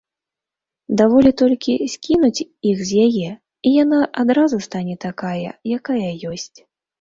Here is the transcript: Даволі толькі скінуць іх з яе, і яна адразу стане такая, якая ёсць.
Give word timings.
Даволі 1.01 1.31
толькі 1.41 1.73
скінуць 1.95 2.45
іх 2.69 2.77
з 2.93 3.03
яе, 3.05 3.29
і 3.33 3.69
яна 3.83 3.99
адразу 4.25 4.57
стане 4.69 4.95
такая, 5.07 5.49
якая 5.77 6.11
ёсць. 6.33 6.53